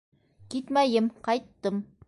[0.53, 1.83] Китмәйем, ҡайттым.